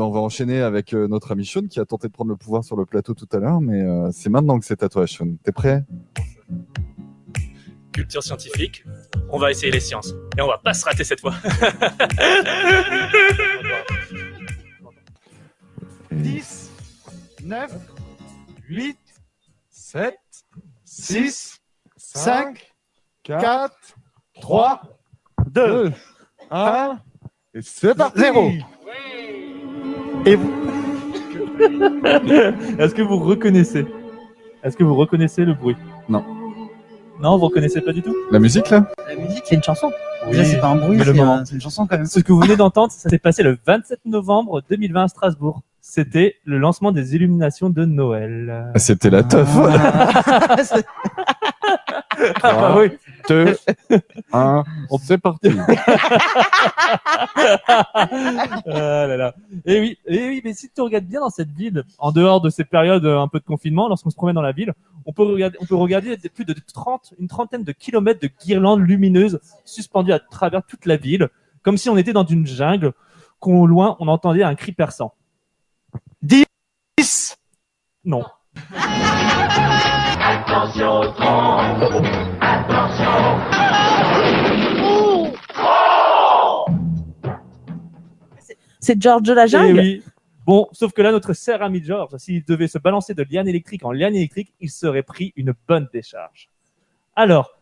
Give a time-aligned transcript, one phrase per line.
[0.00, 2.36] ben, on va enchaîner avec euh, notre ami Sean qui a tenté de prendre le
[2.36, 5.06] pouvoir sur le plateau tout à l'heure, mais euh, c'est maintenant que c'est à toi,
[5.06, 5.36] Sean.
[5.44, 5.84] T'es prêt?
[7.92, 8.82] Culture scientifique,
[9.28, 10.14] on va essayer les sciences.
[10.38, 11.34] Et on va pas se rater cette fois.
[16.10, 16.70] 10,
[17.44, 17.70] 9,
[18.70, 18.96] 8,
[19.68, 20.14] 7,
[20.82, 21.60] 6,
[21.98, 22.72] 5,
[23.24, 23.74] 4,
[24.40, 24.82] 3,
[25.50, 25.92] 2,
[26.50, 26.98] 1,
[27.52, 28.50] et c'est parti Zéro.
[30.26, 30.50] Et vous
[32.78, 33.86] Est-ce que vous reconnaissez
[34.62, 35.76] Est-ce que vous reconnaissez le bruit
[36.08, 36.24] Non.
[37.20, 39.90] Non, vous reconnaissez pas du tout La musique là La musique, c'est une chanson.
[40.26, 41.34] Oui, Déjà, c'est pas un bruit, c'est moment.
[41.34, 42.06] un- c'est une chanson quand même.
[42.06, 45.60] Ce que vous venez d'entendre, ça s'est passé le 27 novembre 2020 à Strasbourg.
[45.82, 48.70] C'était le lancement des illuminations de Noël.
[48.74, 49.48] Ah, C'était la teuf.
[50.62, 50.86] C'est-
[52.42, 52.90] Ah bah oui.
[53.30, 53.56] 2,
[54.32, 54.64] 1,
[55.02, 55.50] c'est parti.
[58.66, 59.34] Ah là là.
[59.64, 62.50] Et oui, et oui, mais si tu regardes bien dans cette ville, en dehors de
[62.50, 64.72] ces périodes euh, un peu de confinement, lorsqu'on se promène dans la ville,
[65.06, 68.30] on peut regarder, on peut regarder des- plus de 30, une trentaine de kilomètres de
[68.44, 71.28] guirlandes lumineuses suspendues à travers toute la ville,
[71.62, 72.92] comme si on était dans une jungle,
[73.38, 75.14] qu'au loin on entendait un cri perçant.
[76.22, 76.44] 10
[78.04, 78.24] Non.
[88.80, 90.02] C'est George de la Eh jungle oui.
[90.44, 93.84] Bon, sauf que là, notre cher ami George, s'il devait se balancer de liane électrique
[93.84, 96.50] en liane électrique, il serait pris une bonne décharge.
[97.14, 97.52] Alors,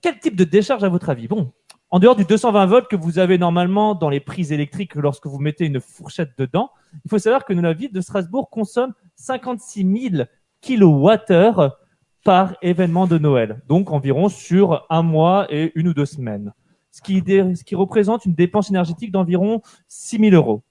[0.00, 1.28] quel type de décharge à votre avis?
[1.28, 1.52] Bon,
[1.90, 5.38] en dehors du 220 volts que vous avez normalement dans les prises électriques lorsque vous
[5.38, 6.72] mettez une fourchette dedans,
[7.04, 10.24] il faut savoir que la ville de Strasbourg consomme 56 000
[10.60, 11.81] kWh
[12.24, 16.52] par événement de Noël, donc environ sur un mois et une ou deux semaines,
[16.90, 20.62] ce qui, dé- ce qui représente une dépense énergétique d'environ 6 000 euros.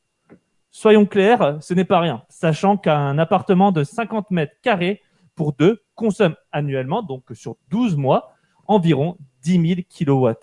[0.69, 5.01] Soyons clairs, ce n'est pas rien, sachant qu'un appartement de 50 mètres carrés
[5.35, 8.33] pour deux consomme annuellement, donc sur 12 mois,
[8.67, 10.33] environ 10 000 kWh.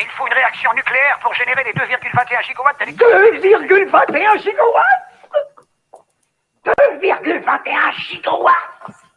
[0.00, 3.54] Il faut une réaction nucléaire pour générer les 2,21 gigawatts d'électricité.
[3.66, 5.04] 2,21 gigawatts?
[6.66, 9.07] 2,21 gigawatts?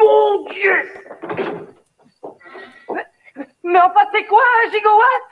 [0.00, 0.72] Mon Dieu
[3.64, 5.22] Mais enfin, c'est quoi un gigawatt?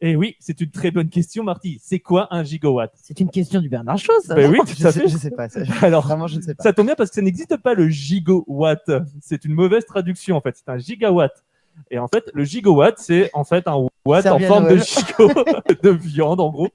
[0.00, 1.80] Et oui, c'est une très bonne question, Marty.
[1.82, 2.92] C'est quoi un gigawatt?
[3.02, 4.22] C'est une question du Bernard Chose.
[4.22, 5.08] ça, Ben non oui, tout je à sais, fait.
[5.08, 5.48] je sais pas.
[5.48, 5.60] ça.
[5.82, 6.62] Alors, Vraiment, je ne sais pas.
[6.62, 8.88] Ça tombe bien parce que ça n'existe pas le gigawatt.
[9.20, 10.56] C'est une mauvaise traduction en fait.
[10.56, 11.44] C'est un gigawatt.
[11.90, 15.28] Et en fait, le gigawatt, c'est en fait un watt en forme de gigot
[15.82, 16.68] de viande en gros.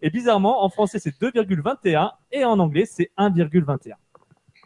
[0.00, 3.94] Et bizarrement, en français, c'est 2,21 et en anglais, c'est 1,21.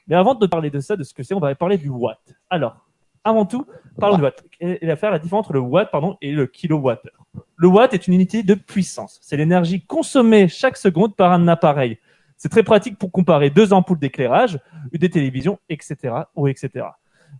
[0.06, 2.18] Mais avant de parler de ça, de ce que c'est, on va parler du watt.
[2.50, 2.76] Alors,
[3.24, 3.66] avant tout,
[3.98, 4.44] parlons du watt.
[4.60, 5.90] Et et faire la différence entre le watt
[6.20, 7.24] et le kilowattheure.
[7.56, 9.18] Le watt est une unité de puissance.
[9.22, 11.98] C'est l'énergie consommée chaque seconde par un appareil.
[12.36, 14.58] C'est très pratique pour comparer deux ampoules d'éclairage,
[14.92, 16.14] des télévisions, etc.
[16.34, 16.86] ou etc.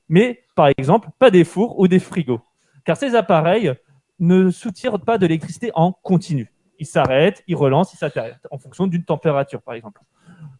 [0.09, 2.41] Mais, par exemple, pas des fours ou des frigos.
[2.85, 3.75] Car ces appareils
[4.21, 6.53] ne soutirent pas de l'électricité en continu.
[6.79, 10.01] Ils s'arrêtent, ils relancent, ils s'arrêtent en fonction d'une température, par exemple.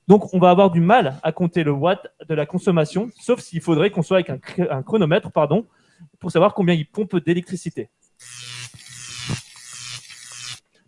[0.09, 3.61] Donc, on va avoir du mal à compter le watt de la consommation, sauf s'il
[3.61, 5.67] faudrait qu'on soit avec un, chronomètre, pardon,
[6.19, 7.89] pour savoir combien il pompe d'électricité.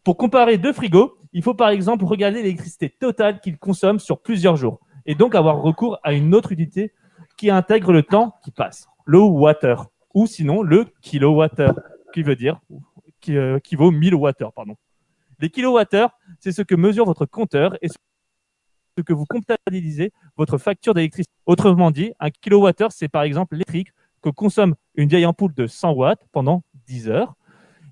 [0.03, 4.57] Pour comparer deux frigos, il faut par exemple regarder l'électricité totale qu'ils consomment sur plusieurs
[4.57, 6.93] jours, et donc avoir recours à une autre unité
[7.37, 11.79] qui intègre le temps qui passe, le water, ou sinon le kilowattheure,
[12.13, 12.61] qui veut dire
[13.25, 14.77] qui, euh, vaut 1000 wattheures, pardon.
[15.41, 17.89] Les kilowattheures, c'est ce que mesure votre compteur et
[19.03, 21.33] que vous comptabilisez votre facture d'électricité.
[21.47, 25.93] Autrement dit, un kilowattheure, c'est par exemple l'électrique que consomme une vieille ampoule de 100
[25.93, 27.35] watts pendant 10 heures.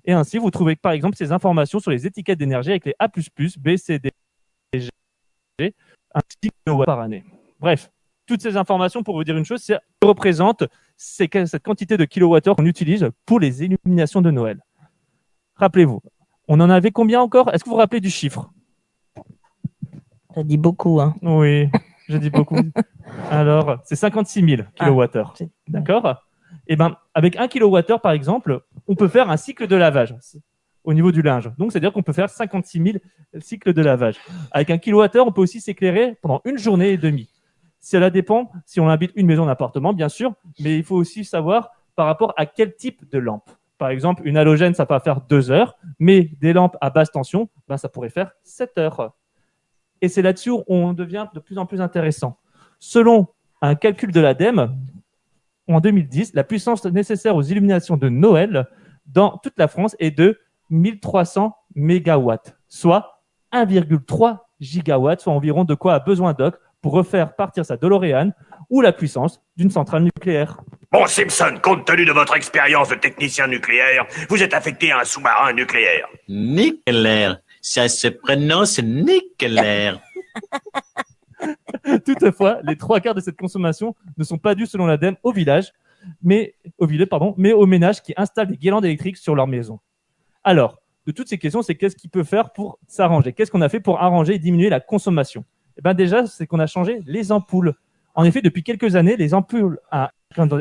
[0.05, 3.07] Et ainsi, vous trouvez par exemple ces informations sur les étiquettes d'énergie avec les A++,
[3.07, 4.11] B, C, D,
[4.73, 4.89] G,
[5.59, 7.23] ainsi que kilowatts par année.
[7.59, 7.91] Bref,
[8.25, 9.79] toutes ces informations pour vous dire une chose, c'est
[11.45, 14.63] cette quantité de kilowattheures qu'on utilise pour les illuminations de Noël.
[15.55, 16.01] Rappelez-vous,
[16.47, 17.53] on en avait combien encore?
[17.53, 18.51] Est-ce que vous vous rappelez du chiffre?
[20.33, 21.15] T'as dit beaucoup, hein.
[21.21, 21.69] Oui,
[22.09, 22.57] j'ai dit beaucoup.
[23.29, 25.33] Alors, c'est 56 000 kilowattheures.
[25.37, 26.23] c'est- D'accord?
[26.67, 30.15] Eh ben, avec un kilowattheure, par exemple, on peut faire un cycle de lavage
[30.83, 31.51] au niveau du linge.
[31.57, 32.97] Donc, c'est-à-dire qu'on peut faire 56 000
[33.39, 34.17] cycles de lavage.
[34.51, 37.29] Avec un kilowattheure, on peut aussi s'éclairer pendant une journée et demie.
[37.79, 41.25] Cela dépend si on habite une maison, un appartement, bien sûr, mais il faut aussi
[41.25, 43.49] savoir par rapport à quel type de lampe.
[43.77, 47.49] Par exemple, une halogène, ça va faire deux heures, mais des lampes à basse tension,
[47.67, 49.13] ben, ça pourrait faire 7 heures.
[50.03, 52.37] Et c'est là-dessus où on devient de plus en plus intéressant.
[52.77, 53.27] Selon
[53.61, 54.75] un calcul de l'ADEME,
[55.69, 58.67] en 2010, la puissance nécessaire aux illuminations de Noël
[59.05, 60.37] dans toute la France est de
[60.71, 63.23] 1300 mégawatts, soit
[63.53, 68.31] 1,3 gigawatts, soit environ de quoi a besoin Doc pour refaire partir sa DeLorean
[68.69, 70.57] ou la puissance d'une centrale nucléaire.
[70.91, 75.05] Bon, Simpson, compte tenu de votre expérience de technicien nucléaire, vous êtes affecté à un
[75.05, 76.07] sous-marin nucléaire.
[76.27, 77.39] Nucléaire.
[77.65, 80.01] Ça se prononce nucléaire.
[82.05, 85.71] Toutefois, les trois quarts de cette consommation ne sont pas dus selon l'ADEME au village,
[86.21, 87.07] mais au village,
[87.37, 89.79] mais aux ménages qui installent des guirlandes électriques sur leur maison.
[90.43, 90.77] Alors,
[91.07, 93.31] de toutes ces questions, c'est qu'est-ce qu'il peut faire pour s'arranger?
[93.31, 95.45] Qu'est-ce qu'on a fait pour arranger et diminuer la consommation?
[95.77, 97.73] Eh ben déjà, c'est qu'on a changé les ampoules.
[98.13, 100.11] En effet, depuis quelques années, les ampoules à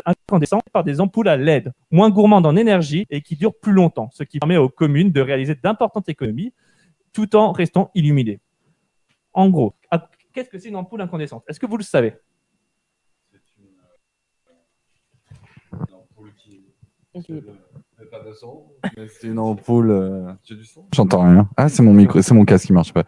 [0.06, 4.08] incandescents par des ampoules à LED, moins gourmandes en énergie et qui durent plus longtemps,
[4.12, 6.52] ce qui permet aux communes de réaliser d'importantes économies
[7.12, 8.40] tout en restant illuminées.
[9.32, 9.74] En gros,
[10.32, 11.44] qu'est-ce que c'est une ampoule incandescente?
[11.48, 12.14] Est-ce que vous le savez?
[19.08, 19.90] C'est une ampoule.
[19.90, 20.32] euh,
[20.94, 21.48] J'entends rien.
[21.56, 23.04] Ah, c'est mon micro, c'est mon casque qui marche pas.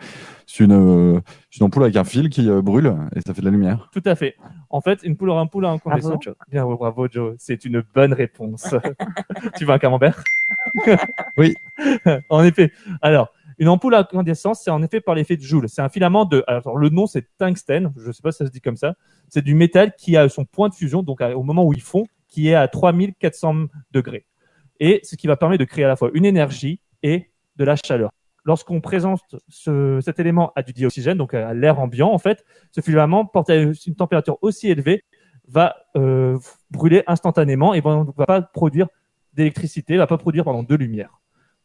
[0.47, 1.21] C'est une, euh,
[1.59, 3.89] une ampoule avec un fil qui euh, brûle et ça fait de la lumière.
[3.93, 4.37] Tout à fait.
[4.71, 6.25] En fait, une poule ampoule incandescente.
[6.25, 6.39] Bravo.
[6.51, 7.35] Bien, bravo Joe.
[7.39, 8.75] C'est une bonne réponse.
[9.57, 10.23] tu veux un camembert?
[11.37, 11.55] Oui.
[12.29, 12.73] en effet.
[13.03, 15.69] Alors, une ampoule incandescente, c'est en effet par l'effet de Joule.
[15.69, 16.43] C'est un filament de.
[16.47, 17.93] Alors, le nom c'est tungstène.
[17.97, 18.95] Je sais pas si ça se dit comme ça.
[19.29, 21.81] C'est du métal qui a son point de fusion, donc à- au moment où il
[21.83, 24.27] fond, qui est à 3400 degrés.
[24.81, 27.77] Et ce qui va permettre de créer à la fois une énergie et de la
[27.77, 28.11] chaleur.
[28.45, 32.81] Lorsqu'on présente ce- cet élément à du dioxygène, donc à l'air ambiant, en fait, ce
[32.81, 35.05] filament porté à une température aussi élevée
[35.49, 36.37] va euh,
[36.71, 38.89] brûler instantanément et va, va pas produire
[39.33, 41.21] d'électricité, va pas produire pardon, de lumière.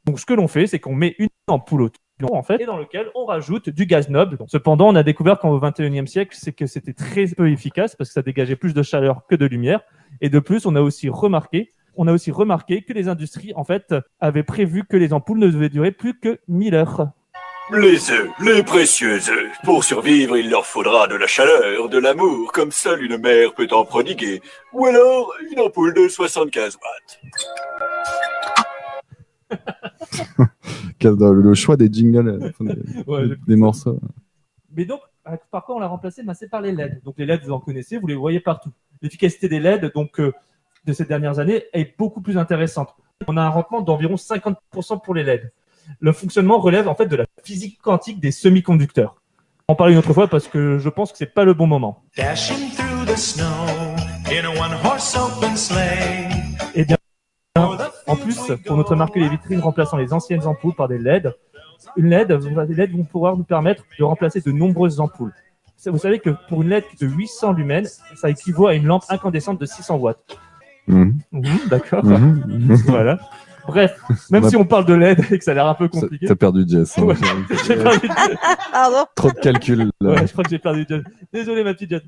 [0.10, 1.90] Donc ce que l'on fait, c'est qu'on met une ampoule au
[2.32, 4.40] en fait, et dans lequel on rajoute du gaz noble.
[4.48, 8.24] Cependant, on a découvert qu'au 21e siècle, que c'était très peu efficace parce que ça
[8.24, 9.82] dégageait plus de chaleur que de lumière.
[10.20, 13.64] Et de plus, on a aussi remarqué, on a aussi remarqué que les industries, en
[13.64, 17.10] fait, avaient prévu que les ampoules ne devaient durer plus que 1000 heures.
[17.72, 19.52] Les œufs, les précieux œufs.
[19.64, 23.68] Pour survivre, il leur faudra de la chaleur, de l'amour, comme seule une mère peut
[23.70, 24.42] en prodiguer.
[24.74, 27.89] Ou alors, une ampoule de 75 watts.
[31.00, 34.00] Quel- Le choix des jingles, euh, des, Ouais, j'ai des morceaux.
[34.76, 37.02] Mais donc, euh, par quoi on l'a remplacé ben, C'est par les LED.
[37.04, 38.72] Donc les LED, vous en connaissez, vous les voyez partout.
[39.02, 40.34] L'efficacité des LED, donc euh,
[40.86, 42.96] de ces dernières années, est beaucoup plus intéressante.
[43.28, 45.52] On a un rendement d'environ 50% pour les LED.
[46.00, 49.16] Le fonctionnement relève en fait de la physique quantique des semi-conducteurs.
[49.68, 51.68] On en parler une autre fois parce que je pense que c'est pas le bon
[51.68, 52.04] moment.
[56.76, 56.98] Et bien,
[58.08, 61.34] en plus, pour notre marquer les vitrines remplaçant les anciennes ampoules par des LED,
[61.96, 62.32] une LED,
[62.68, 65.34] les LED vont pouvoir nous permettre de remplacer de nombreuses ampoules.
[65.86, 69.60] Vous savez que pour une LED de 800 lumens, ça équivaut à une lampe incandescente
[69.62, 70.38] de 600 watts.
[70.88, 71.18] Mhm.
[71.70, 72.04] D'accord.
[72.04, 73.18] Mhm, voilà.
[73.68, 74.02] Bref,
[74.32, 76.26] même si on parle de LED et que ça a l'air un peu compliqué.
[76.26, 76.98] T'as perdu Jess.
[76.98, 77.04] hein.
[77.06, 77.16] Ouais,
[77.68, 78.10] j'ai perdu
[78.72, 79.06] Pardon?
[79.16, 79.92] Trop de calculs.
[80.02, 81.04] Ouais, je crois que j'ai perdu Jess.
[81.32, 82.02] Désolé, ma petite Jess.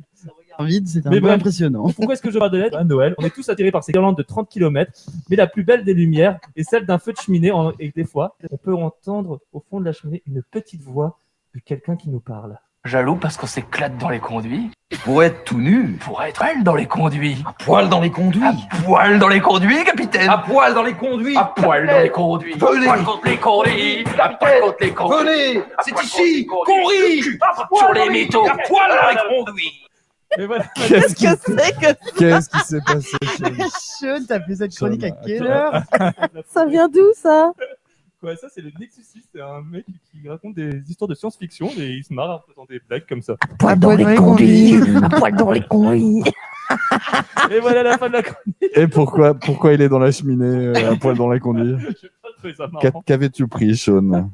[0.63, 1.35] Vide, c'est un Mais peu bref.
[1.35, 1.89] impressionnant.
[1.95, 3.91] Pourquoi est-ce que je parle de LED à Noël On est tous attirés par ces
[3.91, 4.91] guirlandes de 30 km,
[5.29, 7.51] mais la plus belle des lumières est celle d'un feu de cheminée.
[7.51, 11.17] en- Et des fois, on peut entendre au fond de la cheminée une petite voix
[11.55, 12.57] de quelqu'un qui nous parle.
[12.83, 14.71] Jaloux parce qu'on s'éclate dans les conduits.
[15.03, 15.97] Pour être tout nu.
[16.03, 17.37] Pour être poil dans les conduits.
[17.47, 18.41] À poil dans les conduits.
[18.43, 18.53] À
[18.83, 20.27] poil dans les conduits, capitaine.
[20.27, 21.37] À poil dans les conduits.
[21.37, 22.53] À poil dans les conduits.
[22.53, 22.85] Venez.
[22.87, 24.03] Poil contre les conduits.
[24.19, 25.17] À poil contre les conduits.
[25.19, 25.63] Venez.
[25.83, 27.21] C'est ici qu'on rit.
[27.21, 28.47] Sur les métaux.
[28.47, 29.71] À poil dans les conduits.
[30.37, 30.65] Mais voilà.
[30.75, 33.17] Qu'est-ce que c'est que Qu'est-ce qui s'est passé
[33.79, 35.83] Sean, t'as fait cette chronique à quelle heure
[36.47, 37.51] ça vient d'où ça
[38.19, 39.29] Quoi, ça, c'est le Nexus 6.
[39.33, 42.65] C'est un mec qui raconte des histoires de science-fiction et il se marre en faisant
[42.65, 43.35] des blagues comme ça.
[43.57, 44.79] Poil dans les conduits.
[45.17, 46.23] Poil dans les conduits.
[47.49, 48.71] Et voilà la fin de la chronique.
[48.75, 51.79] Et pourquoi, pourquoi il est dans la cheminée, euh, à poil dans la conduite
[52.55, 52.69] ça.
[53.05, 54.29] Qu'avais-tu pris, Sean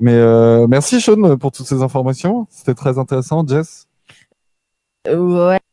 [0.00, 2.46] Mais euh, merci, Sean, pour toutes ces informations.
[2.50, 3.88] C'était très intéressant, Jess.
[5.06, 5.64] Ouais.